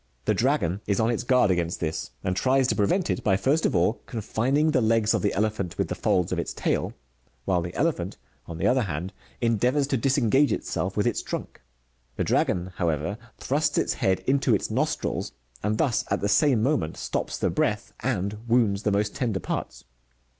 [0.25, 3.67] The dragon is on its guard against this, and tries to prevent it, by first
[3.67, 6.93] of all con fining the legs of the elephant with the folds of its tail;
[7.45, 8.17] while the elephant,
[8.47, 11.61] on the other hand, endeavours to disengage itself with its trunk.
[12.15, 16.97] The dragon, however, thrusts its head into its nostrils, and thus, at the same moment,
[16.97, 19.83] stops the breath and wounds the most tender parts.